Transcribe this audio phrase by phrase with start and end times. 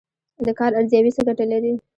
[0.45, 1.71] د کار ارزیابي څه ګټه لري؟